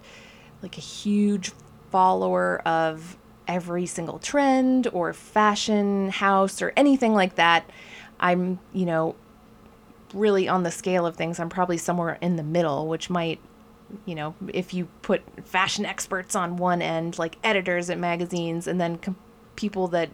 like 0.62 0.79
a 0.79 0.81
huge 0.81 1.53
follower 1.91 2.60
of 2.67 3.17
every 3.50 3.84
single 3.84 4.20
trend 4.20 4.86
or 4.92 5.12
fashion 5.12 6.08
house 6.10 6.62
or 6.62 6.72
anything 6.76 7.12
like 7.12 7.34
that. 7.34 7.69
I'm, 8.20 8.60
you 8.72 8.86
know, 8.86 9.16
really 10.14 10.48
on 10.48 10.62
the 10.62 10.70
scale 10.70 11.04
of 11.04 11.16
things, 11.16 11.40
I'm 11.40 11.48
probably 11.48 11.76
somewhere 11.76 12.16
in 12.20 12.36
the 12.36 12.44
middle, 12.44 12.86
which 12.86 13.10
might, 13.10 13.40
you 14.06 14.14
know, 14.14 14.36
if 14.54 14.72
you 14.72 14.86
put 15.02 15.22
fashion 15.44 15.84
experts 15.84 16.36
on 16.36 16.56
one 16.56 16.80
end, 16.80 17.19
like 17.19 17.38
editors 17.42 17.90
at 17.90 17.98
magazines, 17.98 18.69
and 18.69 18.80
then 18.80 18.98
com- 18.98 19.16
people 19.56 19.88
that 19.88 20.10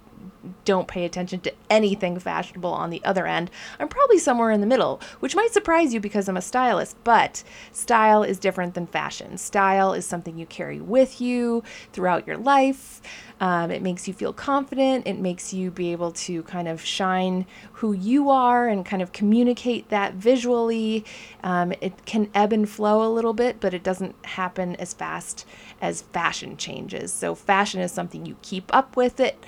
don't 0.64 0.88
pay 0.88 1.04
attention 1.04 1.40
to 1.40 1.52
anything 1.70 2.18
fashionable 2.18 2.72
on 2.72 2.90
the 2.90 3.04
other 3.04 3.26
end. 3.26 3.50
I'm 3.78 3.88
probably 3.88 4.18
somewhere 4.18 4.50
in 4.50 4.60
the 4.60 4.66
middle, 4.66 5.00
which 5.20 5.36
might 5.36 5.52
surprise 5.52 5.94
you 5.94 6.00
because 6.00 6.28
I'm 6.28 6.36
a 6.36 6.42
stylist, 6.42 6.96
but 7.04 7.42
style 7.72 8.22
is 8.22 8.38
different 8.38 8.74
than 8.74 8.86
fashion. 8.86 9.38
Style 9.38 9.92
is 9.92 10.06
something 10.06 10.38
you 10.38 10.46
carry 10.46 10.80
with 10.80 11.20
you 11.20 11.62
throughout 11.92 12.26
your 12.26 12.36
life. 12.36 13.00
Um, 13.40 13.70
it 13.70 13.82
makes 13.82 14.08
you 14.08 14.14
feel 14.14 14.32
confident. 14.32 15.06
It 15.06 15.18
makes 15.18 15.52
you 15.52 15.70
be 15.70 15.92
able 15.92 16.12
to 16.12 16.42
kind 16.44 16.68
of 16.68 16.82
shine 16.82 17.46
who 17.72 17.92
you 17.92 18.30
are 18.30 18.68
and 18.68 18.84
kind 18.84 19.02
of 19.02 19.12
communicate 19.12 19.88
that 19.90 20.14
visually. 20.14 21.04
Um, 21.42 21.72
it 21.80 22.06
can 22.06 22.30
ebb 22.34 22.52
and 22.52 22.68
flow 22.68 23.06
a 23.06 23.12
little 23.12 23.34
bit, 23.34 23.60
but 23.60 23.74
it 23.74 23.82
doesn't 23.82 24.14
happen 24.24 24.76
as 24.76 24.94
fast 24.94 25.46
as 25.80 26.02
fashion 26.02 26.56
changes. 26.56 27.12
So, 27.12 27.34
fashion 27.34 27.80
is 27.80 27.92
something 27.92 28.24
you 28.24 28.36
keep 28.42 28.74
up 28.74 28.96
with 28.96 29.20
it 29.20 29.44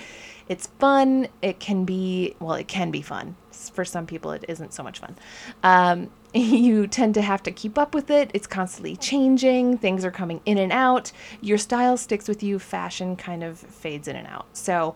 it's 0.49 0.67
fun. 0.79 1.29
It 1.43 1.61
can 1.61 1.85
be, 1.85 2.35
well, 2.41 2.55
it 2.55 2.69
can 2.69 2.91
be 2.91 3.03
fun. 3.03 3.37
For 3.53 3.85
some 3.85 4.07
people, 4.07 4.33
it 4.33 4.45
isn't 4.49 4.73
so 4.73 4.83
much 4.83 4.99
fun. 4.99 5.17
Um, 5.63 6.11
you 6.35 6.87
tend 6.87 7.15
to 7.15 7.23
have 7.23 7.43
to 7.45 7.51
keep 7.51 7.79
up 7.79 7.95
with 7.95 8.11
it. 8.11 8.31
It's 8.35 8.47
constantly 8.47 8.97
changing. 8.97 9.79
Things 9.79 10.05
are 10.05 10.11
coming 10.11 10.41
in 10.45 10.59
and 10.59 10.73
out. 10.73 11.13
Your 11.41 11.59
style 11.59 11.97
sticks 11.97 12.29
with 12.29 12.43
you. 12.43 12.59
Fashion 12.59 13.17
kind 13.17 13.43
of 13.43 13.59
fades 13.59 14.09
in 14.09 14.17
and 14.17 14.27
out. 14.27 14.47
So, 14.53 14.95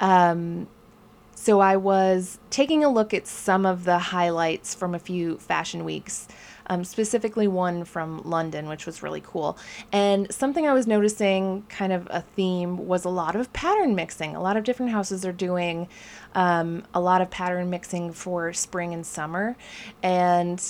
um, 0.00 0.68
so 1.34 1.60
I 1.60 1.76
was 1.76 2.38
taking 2.50 2.84
a 2.84 2.90
look 2.90 3.14
at 3.14 3.26
some 3.26 3.64
of 3.64 3.84
the 3.84 3.98
highlights 3.98 4.74
from 4.74 4.94
a 4.94 4.98
few 4.98 5.38
fashion 5.38 5.84
weeks 5.84 6.28
um, 6.70 6.84
specifically 6.84 7.48
one 7.48 7.84
from 7.84 8.22
London, 8.24 8.68
which 8.68 8.86
was 8.86 9.02
really 9.02 9.20
cool. 9.20 9.58
And 9.92 10.32
something 10.32 10.66
I 10.66 10.72
was 10.72 10.86
noticing, 10.86 11.64
kind 11.68 11.92
of 11.92 12.06
a 12.10 12.22
theme, 12.22 12.86
was 12.86 13.04
a 13.04 13.08
lot 13.08 13.34
of 13.34 13.52
pattern 13.52 13.96
mixing. 13.96 14.36
A 14.36 14.40
lot 14.40 14.56
of 14.56 14.62
different 14.62 14.92
houses 14.92 15.26
are 15.26 15.32
doing 15.32 15.88
um, 16.36 16.84
a 16.94 17.00
lot 17.00 17.20
of 17.20 17.28
pattern 17.28 17.70
mixing 17.70 18.12
for 18.12 18.52
spring 18.52 18.94
and 18.94 19.04
summer. 19.04 19.56
And 20.00 20.62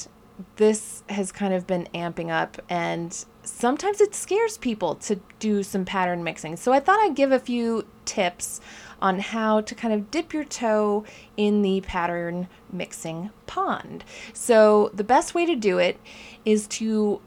this 0.57 1.03
has 1.11 1.31
kind 1.31 1.53
of 1.53 1.67
been 1.67 1.87
amping 1.95 2.31
up 2.31 2.63
and 2.71 3.27
sometimes 3.43 4.01
it 4.01 4.15
scares 4.15 4.57
people 4.57 4.95
to 4.95 5.21
do 5.39 5.63
some 5.63 5.85
pattern 5.85 6.25
mixing. 6.25 6.57
So 6.57 6.73
I 6.73 6.81
thought 6.81 6.99
I'd 7.01 7.15
give 7.15 7.31
a 7.31 7.39
few 7.39 7.87
tips 8.07 8.61
on 9.01 9.19
how 9.19 9.61
to 9.61 9.75
kind 9.75 9.93
of 9.95 10.11
dip 10.11 10.33
your 10.33 10.45
toe 10.45 11.05
in 11.37 11.63
the 11.63 11.81
pattern 11.83 12.49
mixing 12.73 13.31
pond. 13.47 14.05
So 14.33 14.91
the 14.95 15.05
best 15.05 15.35
way 15.35 15.47
to 15.47 15.57
do 15.57 15.79
it 15.79 15.99
is 16.45 16.67
to 16.69 17.21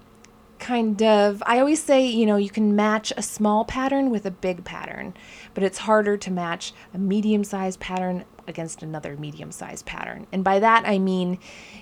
kind 0.59 1.01
of 1.03 1.43
I 1.45 1.59
always 1.59 1.83
say, 1.83 2.05
you 2.05 2.25
know, 2.25 2.37
you 2.37 2.49
can 2.49 2.75
match 2.75 3.11
a 3.17 3.21
small 3.21 3.65
pattern 3.65 4.09
with 4.09 4.25
a 4.25 4.31
big 4.31 4.63
pattern, 4.63 5.13
but 5.53 5.63
it's 5.63 5.79
harder 5.79 6.15
to 6.17 6.31
match 6.31 6.73
a 6.93 6.97
medium-sized 6.97 7.79
pattern 7.79 8.23
against 8.47 8.83
another 8.83 9.15
medium-sized 9.17 9.85
pattern. 9.85 10.27
And 10.31 10.43
by 10.43 10.59
that 10.59 10.83
I 10.85 10.99
mean 10.99 11.37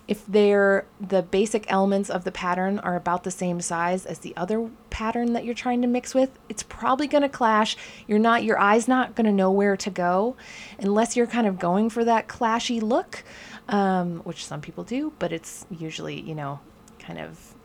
if 0.08 0.26
they're 0.26 0.86
the 1.00 1.22
basic 1.22 1.72
elements 1.72 2.10
of 2.10 2.24
the 2.24 2.32
pattern 2.32 2.80
are 2.80 2.96
about 2.96 3.24
the 3.24 3.32
same 3.32 3.62
size 3.62 4.06
as 4.06 4.20
the 4.20 4.36
other 4.36 4.70
pattern 5.02 5.34
that 5.34 5.44
you're 5.46 5.56
trying 5.56 5.82
to 5.82 5.88
mix 5.88 6.14
with, 6.14 6.30
it's 6.48 6.62
probably 6.62 7.08
going 7.08 7.24
to 7.24 7.30
clash. 7.30 7.76
You're 8.08 8.20
not 8.20 8.44
your 8.44 8.60
eye's 8.60 8.88
not 8.88 9.16
going 9.16 9.26
to 9.26 9.32
know 9.32 9.52
where 9.52 9.76
to 9.78 9.90
go 9.90 10.36
unless 10.78 11.16
you're 11.16 11.26
kind 11.38 11.48
of 11.48 11.58
going 11.58 11.90
for 11.90 12.06
that 12.06 12.28
clashy 12.28 12.80
look, 12.80 13.24
um, 13.68 14.20
which 14.20 14.46
some 14.46 14.62
people 14.62 14.84
do, 14.84 15.12
but 15.18 15.32
it's 15.32 15.66
usually, 15.72 16.22
you 16.22 16.36
know, 16.36 16.60
kind 17.00 17.18
of 17.18 17.56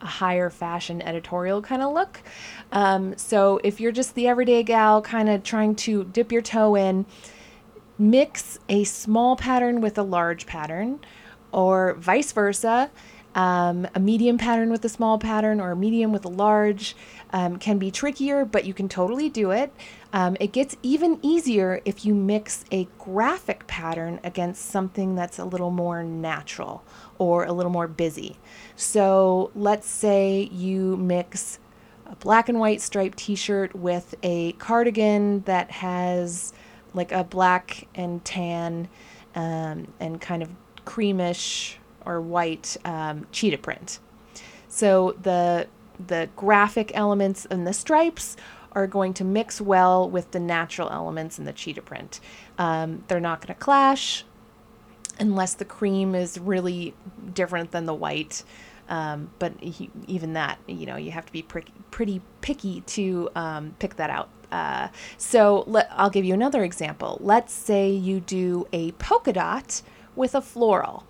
a 0.00 0.06
higher 0.06 0.50
fashion 0.50 1.00
editorial 1.00 1.62
kind 1.62 1.80
of 1.80 1.92
look. 1.92 2.22
Um, 2.72 3.16
so 3.16 3.60
if 3.62 3.78
you're 3.80 3.92
just 3.92 4.16
the 4.16 4.26
everyday 4.26 4.64
gal 4.64 5.00
kind 5.00 5.28
of 5.28 5.44
trying 5.44 5.76
to 5.86 6.04
dip 6.04 6.32
your 6.32 6.42
toe 6.42 6.74
in, 6.74 7.06
mix 7.98 8.58
a 8.68 8.82
small 8.82 9.36
pattern 9.36 9.80
with 9.80 9.96
a 9.96 10.02
large 10.02 10.44
pattern, 10.46 10.98
or 11.52 11.94
vice 11.94 12.32
versa. 12.32 12.90
Um, 13.34 13.86
a 13.94 14.00
medium 14.00 14.38
pattern 14.38 14.70
with 14.70 14.84
a 14.84 14.88
small 14.88 15.18
pattern 15.18 15.60
or 15.60 15.70
a 15.70 15.76
medium 15.76 16.12
with 16.12 16.24
a 16.24 16.28
large 16.28 16.96
um, 17.32 17.58
can 17.58 17.78
be 17.78 17.90
trickier, 17.90 18.44
but 18.44 18.64
you 18.64 18.74
can 18.74 18.88
totally 18.88 19.28
do 19.28 19.52
it. 19.52 19.72
Um, 20.12 20.36
it 20.40 20.52
gets 20.52 20.76
even 20.82 21.20
easier 21.22 21.80
if 21.84 22.04
you 22.04 22.14
mix 22.14 22.64
a 22.72 22.88
graphic 22.98 23.66
pattern 23.68 24.18
against 24.24 24.66
something 24.66 25.14
that's 25.14 25.38
a 25.38 25.44
little 25.44 25.70
more 25.70 26.02
natural 26.02 26.82
or 27.18 27.44
a 27.44 27.52
little 27.52 27.70
more 27.70 27.86
busy. 27.86 28.36
So 28.74 29.52
let's 29.54 29.88
say 29.88 30.48
you 30.52 30.96
mix 30.96 31.60
a 32.06 32.16
black 32.16 32.48
and 32.48 32.58
white 32.58 32.80
striped 32.80 33.18
t 33.18 33.36
shirt 33.36 33.76
with 33.76 34.16
a 34.24 34.52
cardigan 34.52 35.42
that 35.42 35.70
has 35.70 36.52
like 36.92 37.12
a 37.12 37.22
black 37.22 37.86
and 37.94 38.24
tan 38.24 38.88
um, 39.36 39.86
and 40.00 40.20
kind 40.20 40.42
of 40.42 40.50
creamish 40.84 41.76
or 42.06 42.20
white 42.20 42.76
um, 42.84 43.26
cheetah 43.32 43.58
print. 43.58 43.98
So 44.68 45.16
the 45.22 45.66
the 46.06 46.28
graphic 46.34 46.92
elements 46.94 47.46
and 47.46 47.66
the 47.66 47.72
stripes 47.72 48.36
are 48.72 48.86
going 48.86 49.12
to 49.14 49.24
mix 49.24 49.60
well 49.60 50.08
with 50.08 50.30
the 50.30 50.40
natural 50.40 50.88
elements 50.90 51.38
in 51.38 51.44
the 51.44 51.52
cheetah 51.52 51.82
print. 51.82 52.20
Um, 52.56 53.04
they're 53.08 53.20
not 53.20 53.40
going 53.40 53.54
to 53.54 53.60
clash 53.60 54.24
unless 55.18 55.54
the 55.54 55.64
cream 55.64 56.14
is 56.14 56.38
really 56.38 56.94
different 57.34 57.72
than 57.72 57.86
the 57.86 57.94
white. 57.94 58.44
Um, 58.88 59.30
but 59.38 59.52
he, 59.60 59.90
even 60.06 60.32
that, 60.32 60.58
you 60.66 60.86
know, 60.86 60.96
you 60.96 61.12
have 61.12 61.26
to 61.26 61.32
be 61.32 61.42
pretty, 61.42 61.72
pretty 61.90 62.20
picky 62.40 62.80
to 62.82 63.30
um, 63.36 63.74
pick 63.78 63.96
that 63.96 64.10
out. 64.10 64.28
Uh, 64.50 64.88
so 65.16 65.64
I'll 65.92 66.10
give 66.10 66.24
you 66.24 66.34
another 66.34 66.64
example. 66.64 67.18
Let's 67.20 67.52
say 67.52 67.90
you 67.90 68.20
do 68.20 68.66
a 68.72 68.92
polka 68.92 69.32
dot 69.32 69.82
with 70.16 70.34
a 70.34 70.40
floral. 70.40 71.04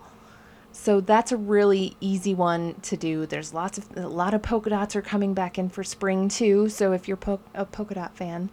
So 0.81 0.99
that's 0.99 1.31
a 1.31 1.37
really 1.37 1.95
easy 2.01 2.33
one 2.33 2.73
to 2.81 2.97
do. 2.97 3.27
There's 3.27 3.53
lots 3.53 3.77
of 3.77 3.85
a 3.95 4.07
lot 4.07 4.33
of 4.33 4.41
polka 4.41 4.71
dots 4.71 4.95
are 4.95 5.03
coming 5.03 5.35
back 5.35 5.59
in 5.59 5.69
for 5.69 5.83
spring 5.83 6.27
too. 6.27 6.69
So 6.69 6.91
if 6.91 7.07
you're 7.07 7.17
po- 7.17 7.39
a 7.53 7.65
polka 7.65 7.93
dot 7.93 8.17
fan, 8.17 8.49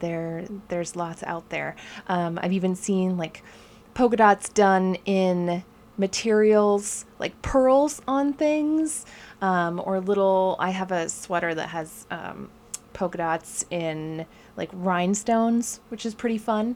there 0.00 0.44
there's 0.70 0.96
lots 0.96 1.22
out 1.22 1.50
there. 1.50 1.76
Um, 2.08 2.36
I've 2.42 2.52
even 2.52 2.74
seen 2.74 3.16
like 3.16 3.44
polka 3.94 4.16
dots 4.16 4.48
done 4.48 4.96
in 5.04 5.62
materials 5.96 7.06
like 7.20 7.40
pearls 7.42 8.02
on 8.08 8.32
things 8.32 9.06
um, 9.40 9.80
or 9.84 10.00
little. 10.00 10.56
I 10.58 10.70
have 10.70 10.90
a 10.90 11.08
sweater 11.08 11.54
that 11.54 11.68
has 11.68 12.08
um, 12.10 12.50
polka 12.92 13.18
dots 13.18 13.64
in 13.70 14.26
like 14.56 14.70
rhinestones, 14.72 15.78
which 15.90 16.04
is 16.04 16.16
pretty 16.16 16.38
fun. 16.38 16.74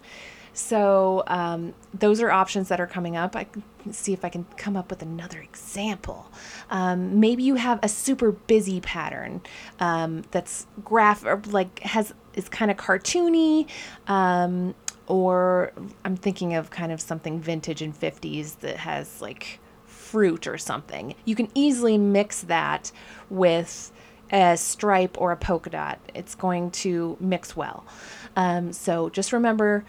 So 0.54 1.23
um, 1.26 1.75
those 1.94 2.21
are 2.21 2.30
options 2.30 2.68
that 2.68 2.80
are 2.80 2.87
coming 2.87 3.16
up. 3.16 3.35
I 3.37 3.44
can 3.44 3.62
see 3.92 4.12
if 4.12 4.25
I 4.25 4.28
can 4.28 4.44
come 4.56 4.76
up 4.76 4.90
with 4.90 5.02
another 5.02 5.40
example. 5.40 6.30
Um, 6.71 7.21
maybe 7.21 7.42
you 7.42 7.54
have 7.54 7.78
a 7.82 7.88
super 7.88 8.32
busy 8.32 8.80
pattern 8.80 9.40
um, 9.80 10.23
that's 10.30 10.66
graph 10.85 11.25
or 11.25 11.40
like 11.47 11.80
has 11.80 12.12
is 12.35 12.49
kind 12.49 12.71
of 12.71 12.76
cartoony. 12.76 13.68
Um, 14.06 14.75
or 15.06 15.73
I'm 16.04 16.16
thinking 16.16 16.54
of 16.54 16.71
kind 16.71 16.92
of 16.92 17.00
something 17.00 17.40
vintage 17.40 17.82
and 17.82 17.99
50s 17.99 18.61
that 18.61 18.76
has 18.78 19.21
like 19.21 19.61
fruit 19.85 20.47
or 20.47 20.59
something. 20.59 21.14
You 21.25 21.35
can 21.35 21.49
easily 21.54 21.99
mix 21.99 22.42
that 22.42 22.92
with 23.28 23.92
a 24.30 24.56
stripe 24.56 25.21
or 25.21 25.32
a 25.32 25.37
polka 25.37 25.71
dot. 25.71 25.99
It's 26.14 26.35
going 26.35 26.71
to 26.71 27.16
mix 27.21 27.56
well. 27.56 27.85
Um, 28.37 28.73
so 28.73 29.11
just 29.11 29.32
remember 29.32 29.85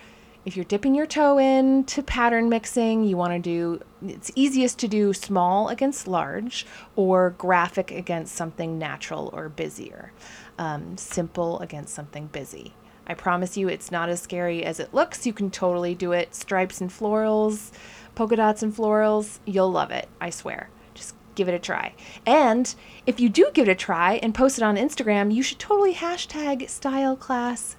if 0.46 0.58
you're 0.58 0.66
dipping 0.66 0.94
your 0.94 1.06
toe 1.06 1.40
in 1.40 1.86
to 1.86 2.04
pattern 2.04 2.50
mixing, 2.50 3.04
you 3.04 3.16
want 3.16 3.34
to 3.34 3.40
do 3.40 3.80
it's 4.06 4.32
easiest 4.36 4.78
to 4.80 4.88
do 4.88 5.14
small 5.14 5.70
against 5.70 6.08
large 6.08 6.66
or 6.96 7.30
graphic 7.32 7.92
against 7.92 8.36
something 8.36 8.78
natural 8.78 9.30
or 9.34 9.48
busier, 9.48 10.12
um, 10.58 10.98
simple 10.98 11.60
against 11.60 11.94
something 11.94 12.28
busy. 12.28 12.74
I 13.08 13.14
promise 13.14 13.56
you 13.56 13.70
it's 13.70 13.92
not 13.92 14.10
as 14.10 14.22
scary 14.22 14.64
as 14.64 14.80
it 14.80 14.94
looks. 14.94 15.26
You 15.26 15.34
can 15.34 15.50
totally 15.50 15.96
do 15.96 16.12
it. 16.12 16.36
Stripes 16.36 16.82
and 16.82 16.90
florals, 16.90 17.72
polka 18.16 18.36
dots 18.36 18.64
and 18.64 18.76
florals. 18.76 19.40
You'll 19.46 19.72
love 19.72 19.92
it, 19.92 20.10
I 20.20 20.30
swear. 20.30 20.70
Just 20.94 21.16
give 21.36 21.48
it 21.48 21.54
a 21.54 21.60
try. 21.60 21.94
And 22.26 22.74
if 23.06 23.20
you 23.20 23.30
do 23.30 23.50
give 23.54 23.68
it 23.68 23.72
a 23.72 23.76
try 23.76 24.16
and 24.16 24.36
post 24.36 24.58
it 24.58 24.64
on 24.64 24.76
Instagram, 24.76 25.34
you 25.34 25.44
should 25.44 25.60
totally 25.60 25.94
hashtag 25.94 26.70
style 26.70 27.16
class 27.16 27.78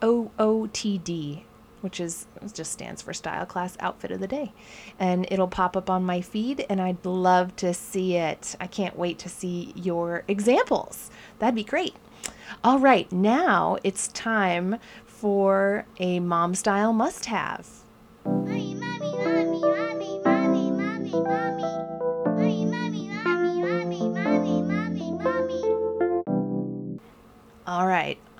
OOTD 0.00 1.42
which 1.80 2.00
is 2.00 2.26
just 2.52 2.72
stands 2.72 3.02
for 3.02 3.12
Style 3.12 3.46
Class 3.46 3.76
Outfit 3.80 4.10
of 4.10 4.20
the 4.20 4.26
Day. 4.26 4.52
And 4.98 5.26
it'll 5.30 5.48
pop 5.48 5.76
up 5.76 5.88
on 5.90 6.04
my 6.04 6.20
feed, 6.20 6.64
and 6.68 6.80
I'd 6.80 7.04
love 7.04 7.54
to 7.56 7.74
see 7.74 8.16
it. 8.16 8.56
I 8.60 8.66
can't 8.66 8.98
wait 8.98 9.18
to 9.20 9.28
see 9.28 9.72
your 9.76 10.24
examples. 10.28 11.10
That'd 11.38 11.54
be 11.54 11.64
great. 11.64 11.94
All 12.64 12.78
right, 12.78 13.10
now 13.12 13.78
it's 13.84 14.08
time 14.08 14.78
for 15.06 15.86
a 15.98 16.20
mom 16.20 16.54
style 16.54 16.92
must 16.92 17.26
have. 17.26 17.68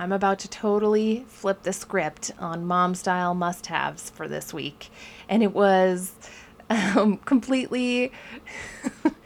I'm 0.01 0.13
about 0.13 0.39
to 0.41 0.49
totally 0.49 1.25
flip 1.27 1.65
the 1.65 1.73
script 1.73 2.31
on 2.39 2.65
mom 2.65 2.95
style 2.95 3.35
must 3.35 3.67
haves 3.67 4.11
for 4.11 4.29
this 4.29 4.55
week. 4.55 4.91
And 5.29 5.43
it 5.43 5.53
was 5.53 6.15
um, 6.71 7.17
completely, 7.19 8.13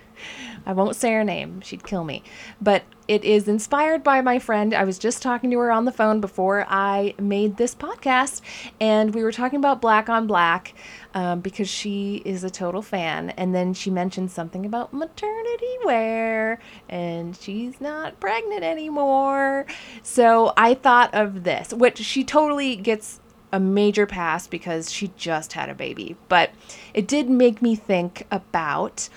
I 0.67 0.73
won't 0.73 0.97
say 0.97 1.13
her 1.13 1.25
name, 1.25 1.61
she'd 1.61 1.85
kill 1.85 2.05
me. 2.05 2.23
But 2.61 2.85
it 3.09 3.25
is 3.25 3.49
inspired 3.49 4.03
by 4.03 4.21
my 4.21 4.39
friend. 4.39 4.73
I 4.73 4.85
was 4.85 4.99
just 4.99 5.23
talking 5.23 5.51
to 5.51 5.59
her 5.59 5.73
on 5.73 5.85
the 5.85 5.93
phone 5.93 6.21
before 6.21 6.65
I 6.69 7.15
made 7.19 7.57
this 7.57 7.75
podcast, 7.75 8.41
and 8.81 9.15
we 9.15 9.23
were 9.23 9.33
talking 9.33 9.59
about 9.59 9.81
Black 9.81 10.09
on 10.09 10.27
Black 10.27 10.75
um, 11.15 11.41
because 11.41 11.69
she 11.69 12.23
is 12.25 12.45
a 12.45 12.51
total 12.51 12.81
fan. 12.81 13.31
And 13.31 13.55
then 13.55 13.75
she 13.75 13.91
mentioned 13.91 14.31
something 14.31 14.65
about 14.65 14.95
maternity 14.95 15.77
wear, 15.85 16.61
and 16.89 17.37
she's 17.37 17.81
not 17.81 18.21
pregnant 18.21 18.63
anymore. 18.63 19.67
So 20.03 20.53
I 20.57 20.75
thought 20.75 21.13
of 21.13 21.45
this, 21.45 21.73
which 21.73 21.99
she 21.99 22.25
totally 22.25 22.77
gets 22.77 23.21
a 23.53 23.61
major 23.61 24.07
pass 24.07 24.47
because 24.47 24.91
she 24.91 25.13
just 25.17 25.53
had 25.53 25.69
a 25.69 25.75
baby. 25.75 26.17
But 26.29 26.51
it 26.95 27.07
did 27.07 27.29
make 27.29 27.61
me 27.61 27.75
think 27.75 28.27
about 28.31 29.09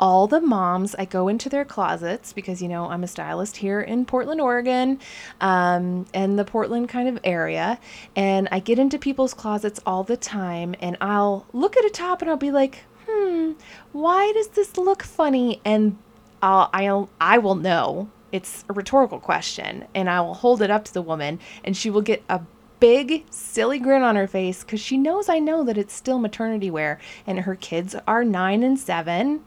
all 0.00 0.26
the 0.26 0.40
moms, 0.40 0.94
I 0.96 1.04
go 1.04 1.28
into 1.28 1.48
their 1.48 1.64
closets 1.64 2.32
because, 2.32 2.60
you 2.60 2.68
know, 2.68 2.86
I'm 2.86 3.04
a 3.04 3.06
stylist 3.06 3.56
here 3.56 3.80
in 3.80 4.04
Portland, 4.04 4.40
Oregon, 4.40 4.98
um, 5.40 6.06
and 6.12 6.38
the 6.38 6.44
Portland 6.44 6.88
kind 6.88 7.08
of 7.08 7.18
area. 7.24 7.78
And 8.16 8.48
I 8.50 8.58
get 8.58 8.78
into 8.78 8.98
people's 8.98 9.34
closets 9.34 9.80
all 9.86 10.02
the 10.02 10.16
time 10.16 10.74
and 10.80 10.96
I'll 11.00 11.46
look 11.52 11.76
at 11.76 11.84
a 11.84 11.90
top 11.90 12.22
and 12.22 12.30
I'll 12.30 12.36
be 12.36 12.50
like, 12.50 12.84
hmm, 13.06 13.52
why 13.92 14.32
does 14.32 14.48
this 14.48 14.76
look 14.76 15.02
funny? 15.02 15.60
And 15.64 15.96
I'll, 16.42 16.70
I'll, 16.72 17.08
I 17.20 17.38
will 17.38 17.54
know 17.54 18.10
it's 18.32 18.64
a 18.68 18.72
rhetorical 18.72 19.20
question 19.20 19.86
and 19.94 20.10
I 20.10 20.20
will 20.20 20.34
hold 20.34 20.60
it 20.60 20.70
up 20.70 20.84
to 20.86 20.92
the 20.92 21.02
woman 21.02 21.38
and 21.62 21.76
she 21.76 21.88
will 21.88 22.02
get 22.02 22.22
a 22.28 22.40
big 22.84 23.24
silly 23.30 23.78
grin 23.78 24.02
on 24.02 24.14
her 24.14 24.26
face 24.26 24.62
because 24.62 24.78
she 24.78 24.98
knows 24.98 25.30
I 25.30 25.38
know 25.38 25.64
that 25.64 25.78
it's 25.78 25.94
still 25.94 26.18
maternity 26.18 26.70
wear 26.70 27.00
and 27.26 27.40
her 27.40 27.54
kids 27.54 27.96
are 28.06 28.22
nine 28.24 28.62
and 28.62 28.78
seven 28.78 29.46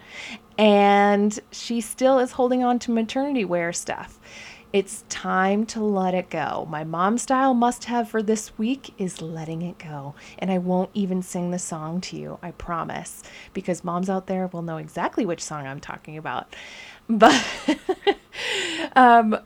and 0.58 1.40
she 1.52 1.80
still 1.80 2.18
is 2.18 2.32
holding 2.32 2.64
on 2.64 2.80
to 2.80 2.92
maternity 2.92 3.46
wear 3.46 3.72
stuff. 3.74 4.20
It's 4.74 5.06
time 5.10 5.68
to 5.68 5.84
let 5.84 6.16
it 6.16 6.32
go. 6.32 6.66
My 6.68 6.84
mom 6.84 7.20
style 7.20 7.54
must 7.54 7.84
have 7.84 8.10
for 8.10 8.24
this 8.24 8.58
week 8.58 8.96
is 8.98 9.22
letting 9.22 9.62
it 9.62 9.78
go. 9.78 10.16
And 10.40 10.52
I 10.52 10.58
won't 10.58 10.90
even 10.96 11.22
sing 11.22 11.52
the 11.52 11.60
song 11.60 12.02
to 12.02 12.18
you, 12.18 12.40
I 12.42 12.50
promise, 12.52 13.22
because 13.54 13.84
moms 13.84 14.10
out 14.10 14.26
there 14.26 14.48
will 14.48 14.64
know 14.64 14.78
exactly 14.78 15.28
which 15.28 15.44
song 15.44 15.68
I'm 15.68 15.80
talking 15.80 16.18
about. 16.18 16.56
But 17.08 17.46
um 18.96 19.38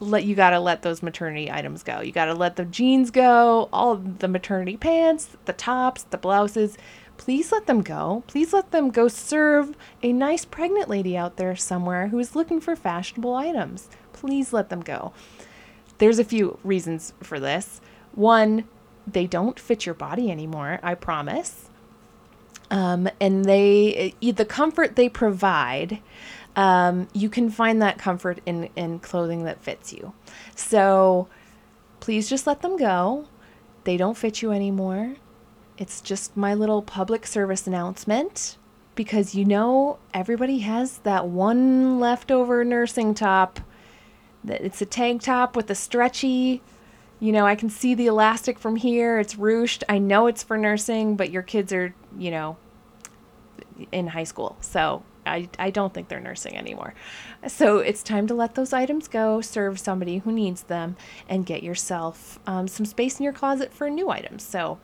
let 0.00 0.24
you 0.24 0.34
got 0.34 0.50
to 0.50 0.60
let 0.60 0.82
those 0.82 1.02
maternity 1.02 1.50
items 1.50 1.82
go. 1.82 2.00
You 2.00 2.10
got 2.10 2.24
to 2.24 2.34
let 2.34 2.56
the 2.56 2.64
jeans 2.64 3.10
go, 3.10 3.68
all 3.72 3.96
the 3.96 4.28
maternity 4.28 4.76
pants, 4.76 5.36
the 5.44 5.52
tops, 5.52 6.04
the 6.04 6.18
blouses. 6.18 6.78
Please 7.18 7.52
let 7.52 7.66
them 7.66 7.82
go. 7.82 8.24
Please 8.26 8.54
let 8.54 8.70
them 8.70 8.90
go 8.90 9.06
serve 9.06 9.76
a 10.02 10.12
nice 10.12 10.46
pregnant 10.46 10.88
lady 10.88 11.18
out 11.18 11.36
there 11.36 11.54
somewhere 11.54 12.08
who 12.08 12.18
is 12.18 12.34
looking 12.34 12.62
for 12.62 12.74
fashionable 12.74 13.34
items. 13.34 13.90
Please 14.14 14.54
let 14.54 14.70
them 14.70 14.80
go. 14.80 15.12
There's 15.98 16.18
a 16.18 16.24
few 16.24 16.58
reasons 16.64 17.12
for 17.22 17.38
this. 17.38 17.82
One, 18.14 18.64
they 19.06 19.26
don't 19.26 19.60
fit 19.60 19.84
your 19.84 19.94
body 19.94 20.30
anymore, 20.30 20.80
I 20.82 20.94
promise. 20.94 21.68
Um, 22.70 23.08
and 23.20 23.44
they, 23.44 24.14
the 24.20 24.46
comfort 24.46 24.96
they 24.96 25.08
provide 25.08 26.00
um, 26.56 27.08
you 27.12 27.28
can 27.28 27.50
find 27.50 27.80
that 27.82 27.98
comfort 27.98 28.40
in, 28.46 28.68
in 28.76 28.98
clothing 28.98 29.44
that 29.44 29.62
fits 29.62 29.92
you. 29.92 30.12
So 30.54 31.28
please 32.00 32.28
just 32.28 32.46
let 32.46 32.62
them 32.62 32.76
go. 32.76 33.26
They 33.84 33.96
don't 33.96 34.16
fit 34.16 34.42
you 34.42 34.52
anymore. 34.52 35.16
It's 35.78 36.00
just 36.00 36.36
my 36.36 36.54
little 36.54 36.82
public 36.82 37.26
service 37.26 37.66
announcement 37.66 38.58
because 38.94 39.34
you 39.34 39.44
know 39.44 39.98
everybody 40.12 40.58
has 40.58 40.98
that 40.98 41.26
one 41.26 41.98
leftover 41.98 42.64
nursing 42.64 43.14
top 43.14 43.60
it's 44.46 44.82
a 44.82 44.86
tank 44.86 45.22
top 45.22 45.54
with 45.56 45.70
a 45.70 45.74
stretchy 45.74 46.60
you 47.18 47.32
know 47.32 47.46
i 47.46 47.54
can 47.54 47.70
see 47.70 47.94
the 47.94 48.06
elastic 48.06 48.58
from 48.58 48.76
here 48.76 49.18
it's 49.18 49.36
ruched 49.36 49.82
i 49.88 49.96
know 49.96 50.26
it's 50.26 50.42
for 50.42 50.58
nursing 50.58 51.16
but 51.16 51.30
your 51.30 51.42
kids 51.42 51.72
are 51.72 51.94
you 52.18 52.30
know 52.30 52.56
in 53.92 54.08
high 54.08 54.24
school 54.24 54.56
so 54.60 55.02
I, 55.26 55.48
I 55.58 55.70
don't 55.70 55.92
think 55.92 56.08
they're 56.08 56.20
nursing 56.20 56.56
anymore. 56.56 56.94
So 57.46 57.78
it's 57.78 58.02
time 58.02 58.26
to 58.28 58.34
let 58.34 58.54
those 58.54 58.72
items 58.72 59.08
go, 59.08 59.40
serve 59.40 59.78
somebody 59.78 60.18
who 60.18 60.32
needs 60.32 60.62
them, 60.64 60.96
and 61.28 61.46
get 61.46 61.62
yourself 61.62 62.38
um, 62.46 62.68
some 62.68 62.86
space 62.86 63.18
in 63.18 63.24
your 63.24 63.32
closet 63.32 63.72
for 63.72 63.88
new 63.90 64.10
items. 64.10 64.42
So, 64.42 64.78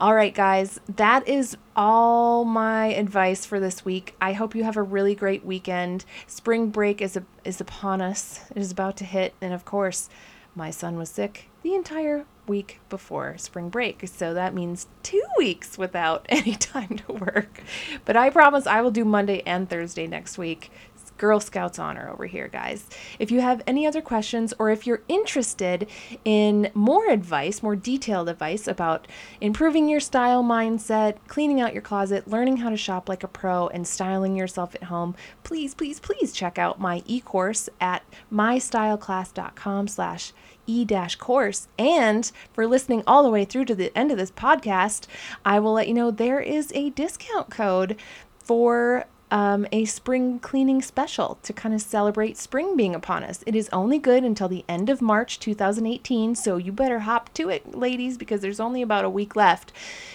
all 0.00 0.14
right, 0.14 0.34
guys, 0.34 0.80
that 0.96 1.28
is 1.28 1.56
all 1.76 2.44
my 2.44 2.86
advice 2.86 3.46
for 3.46 3.60
this 3.60 3.84
week. 3.84 4.14
I 4.20 4.32
hope 4.32 4.54
you 4.54 4.64
have 4.64 4.76
a 4.76 4.82
really 4.82 5.14
great 5.14 5.44
weekend. 5.44 6.04
Spring 6.26 6.70
break 6.70 7.00
is, 7.00 7.16
a, 7.16 7.24
is 7.44 7.60
upon 7.60 8.00
us, 8.00 8.40
it 8.54 8.60
is 8.60 8.72
about 8.72 8.96
to 8.98 9.04
hit. 9.04 9.34
And 9.40 9.54
of 9.54 9.64
course, 9.64 10.08
my 10.54 10.70
son 10.70 10.96
was 10.96 11.08
sick 11.08 11.48
the 11.62 11.74
entire 11.74 12.26
week 12.46 12.80
before 12.88 13.36
spring 13.38 13.68
break. 13.70 14.06
So 14.06 14.34
that 14.34 14.54
means 14.54 14.86
two 15.02 15.22
weeks 15.38 15.78
without 15.78 16.26
any 16.28 16.54
time 16.54 16.98
to 17.06 17.12
work. 17.12 17.62
But 18.04 18.16
I 18.16 18.30
promise 18.30 18.66
I 18.66 18.80
will 18.80 18.90
do 18.90 19.04
Monday 19.04 19.42
and 19.46 19.68
Thursday 19.68 20.06
next 20.06 20.38
week. 20.38 20.70
Girl 21.16 21.40
Scouts 21.40 21.78
honor 21.78 22.10
over 22.10 22.26
here, 22.26 22.48
guys. 22.48 22.88
If 23.18 23.30
you 23.30 23.40
have 23.40 23.62
any 23.66 23.86
other 23.86 24.02
questions 24.02 24.52
or 24.58 24.70
if 24.70 24.86
you're 24.86 25.02
interested 25.08 25.88
in 26.24 26.70
more 26.74 27.08
advice, 27.08 27.62
more 27.62 27.76
detailed 27.76 28.28
advice 28.28 28.66
about 28.66 29.06
improving 29.40 29.88
your 29.88 30.00
style 30.00 30.42
mindset, 30.42 31.16
cleaning 31.28 31.60
out 31.60 31.72
your 31.72 31.82
closet, 31.82 32.28
learning 32.28 32.58
how 32.58 32.70
to 32.70 32.76
shop 32.76 33.08
like 33.08 33.22
a 33.22 33.28
pro, 33.28 33.68
and 33.68 33.86
styling 33.86 34.36
yourself 34.36 34.74
at 34.74 34.84
home, 34.84 35.14
please, 35.42 35.74
please, 35.74 36.00
please 36.00 36.32
check 36.32 36.58
out 36.58 36.80
my 36.80 37.02
e-course 37.06 37.68
at 37.80 38.02
mystyleclass.com 38.32 39.88
slash 39.88 40.32
e-course 40.66 41.68
and 41.78 42.32
for 42.54 42.66
listening 42.66 43.02
all 43.06 43.22
the 43.22 43.30
way 43.30 43.44
through 43.44 43.66
to 43.66 43.74
the 43.74 43.96
end 43.96 44.10
of 44.10 44.16
this 44.16 44.30
podcast 44.30 45.06
i 45.44 45.58
will 45.58 45.74
let 45.74 45.86
you 45.86 45.92
know 45.92 46.10
there 46.10 46.40
is 46.40 46.72
a 46.74 46.88
discount 46.90 47.50
code 47.50 47.96
for 48.38 49.04
um, 49.34 49.66
a 49.72 49.84
spring 49.84 50.38
cleaning 50.38 50.80
special 50.80 51.40
to 51.42 51.52
kind 51.52 51.74
of 51.74 51.82
celebrate 51.82 52.36
spring 52.36 52.76
being 52.76 52.94
upon 52.94 53.24
us. 53.24 53.42
It 53.48 53.56
is 53.56 53.68
only 53.72 53.98
good 53.98 54.22
until 54.22 54.46
the 54.46 54.64
end 54.68 54.88
of 54.88 55.02
March 55.02 55.40
2018, 55.40 56.36
so 56.36 56.56
you 56.56 56.70
better 56.70 57.00
hop 57.00 57.34
to 57.34 57.48
it, 57.48 57.74
ladies, 57.74 58.16
because 58.16 58.42
there's 58.42 58.60
only 58.60 58.80
about 58.80 59.04
a 59.04 59.10
week 59.10 59.34
left. 59.34 59.72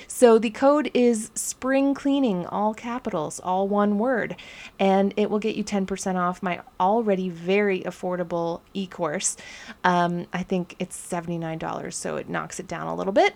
So 0.07 0.39
the 0.39 0.49
code 0.49 0.89
is 0.93 1.31
spring 1.35 1.93
cleaning, 1.93 2.45
all 2.45 2.73
capitals, 2.73 3.41
all 3.41 3.67
one 3.67 3.97
word, 3.97 4.37
and 4.79 5.13
it 5.17 5.29
will 5.29 5.39
get 5.39 5.57
you 5.57 5.65
10% 5.65 6.15
off 6.15 6.41
my 6.41 6.61
already 6.79 7.27
very 7.27 7.81
affordable 7.81 8.61
e 8.73 8.87
course. 8.87 9.35
Um, 9.83 10.27
I 10.31 10.43
think 10.43 10.77
it's 10.79 10.97
$79, 10.97 11.91
so 11.93 12.15
it 12.15 12.29
knocks 12.29 12.57
it 12.57 12.69
down 12.69 12.87
a 12.87 12.95
little 12.95 13.11
bit. 13.11 13.35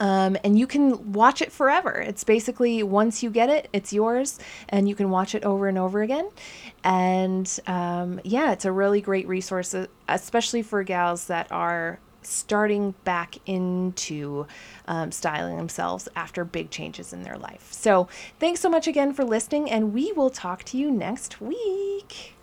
Um, 0.00 0.36
and 0.44 0.58
you 0.58 0.66
can 0.66 1.12
watch 1.12 1.42
it 1.42 1.52
forever. 1.52 1.92
It's 1.92 2.24
basically 2.24 2.82
once 2.82 3.22
you 3.22 3.30
get 3.30 3.48
it, 3.48 3.68
it's 3.72 3.92
yours, 3.92 4.38
and 4.68 4.88
you 4.88 4.94
can 4.94 5.10
watch 5.10 5.34
it 5.34 5.44
over 5.44 5.68
and 5.68 5.78
over 5.78 6.02
again. 6.02 6.28
And 6.84 7.58
um, 7.66 8.20
yeah, 8.24 8.52
it's 8.52 8.64
a 8.64 8.72
really 8.72 9.00
great 9.00 9.26
resource, 9.26 9.74
uh, 9.74 9.86
especially 10.08 10.62
for 10.62 10.82
gals 10.82 11.26
that 11.26 11.50
are 11.50 11.98
starting 12.22 12.94
back 13.04 13.36
into 13.46 14.46
um, 14.86 15.10
styling 15.10 15.56
themselves 15.56 16.08
after 16.14 16.44
big 16.44 16.70
changes 16.70 17.12
in 17.12 17.22
their 17.22 17.36
life. 17.36 17.72
So, 17.72 18.08
thanks 18.38 18.60
so 18.60 18.68
much 18.68 18.86
again 18.86 19.12
for 19.12 19.24
listening, 19.24 19.70
and 19.70 19.94
we 19.94 20.12
will 20.12 20.30
talk 20.30 20.64
to 20.64 20.76
you 20.76 20.90
next 20.90 21.40
week. 21.40 22.34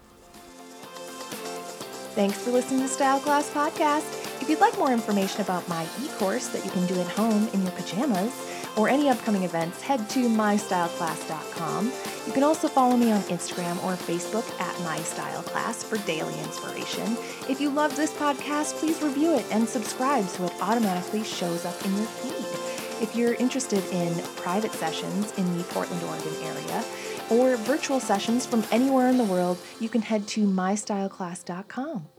Thanks 2.16 2.42
for 2.42 2.52
listening 2.52 2.82
to 2.82 2.88
Style 2.88 3.20
Class 3.20 3.50
Podcast. 3.52 4.25
If 4.46 4.52
you'd 4.52 4.60
like 4.60 4.78
more 4.78 4.92
information 4.92 5.42
about 5.42 5.68
my 5.68 5.88
e 6.00 6.08
course 6.20 6.50
that 6.50 6.64
you 6.64 6.70
can 6.70 6.86
do 6.86 7.02
at 7.02 7.08
home 7.08 7.48
in 7.52 7.64
your 7.64 7.72
pajamas 7.72 8.32
or 8.78 8.88
any 8.88 9.10
upcoming 9.10 9.42
events, 9.42 9.82
head 9.82 10.08
to 10.12 10.30
mystyleclass.com. 10.30 11.92
You 12.28 12.32
can 12.32 12.44
also 12.44 12.68
follow 12.68 12.96
me 12.96 13.12
on 13.12 13.22
Instagram 13.22 13.84
or 13.84 13.94
Facebook 13.94 14.48
at 14.62 14.76
mystyleclass 14.86 15.84
for 15.84 15.98
daily 16.06 16.38
inspiration. 16.42 17.18
If 17.50 17.60
you 17.60 17.72
love 17.72 17.96
this 17.96 18.14
podcast, 18.14 18.76
please 18.76 19.02
review 19.02 19.34
it 19.34 19.48
and 19.50 19.68
subscribe 19.68 20.26
so 20.26 20.46
it 20.46 20.54
automatically 20.62 21.24
shows 21.24 21.66
up 21.66 21.84
in 21.84 21.96
your 21.96 22.06
feed. 22.06 23.02
If 23.02 23.16
you're 23.16 23.34
interested 23.34 23.84
in 23.92 24.14
private 24.36 24.74
sessions 24.74 25.36
in 25.40 25.58
the 25.58 25.64
Portland, 25.64 26.04
Oregon 26.04 26.36
area, 26.44 26.86
or 27.32 27.58
virtual 27.58 28.00
sessions 28.00 28.46
from 28.46 28.64
anywhere 28.72 29.10
in 29.10 29.18
the 29.18 29.24
world, 29.24 29.58
you 29.80 29.90
can 29.90 30.04
head 30.04 30.28
to 30.28 30.46
mystyleclass.com. 30.46 32.10